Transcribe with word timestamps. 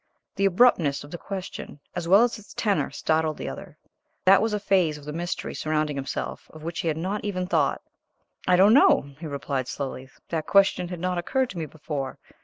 The 0.35 0.45
abruptness 0.45 1.03
of 1.03 1.11
the 1.11 1.19
question, 1.19 1.79
as 1.95 2.07
well 2.07 2.23
as 2.23 2.39
its 2.39 2.55
tenor, 2.55 2.89
startled 2.89 3.37
the 3.37 3.47
other; 3.47 3.77
that 4.25 4.41
was 4.41 4.51
a 4.51 4.59
phase 4.59 4.97
of 4.97 5.05
the 5.05 5.13
mystery 5.13 5.53
surrounding 5.53 5.95
himself 5.95 6.49
of 6.49 6.63
which 6.63 6.79
he 6.79 6.87
had 6.87 6.97
not 6.97 7.23
even 7.23 7.45
thought. 7.45 7.81
"I 8.47 8.55
do 8.55 8.71
not 8.71 8.73
know," 8.89 9.01
he 9.19 9.27
replied, 9.27 9.67
slowly; 9.67 10.09
"that 10.29 10.47
question 10.47 10.87
had 10.87 10.99
not 10.99 11.19
occurred 11.19 11.51
to 11.51 11.59
me 11.59 11.67
before. 11.67 12.17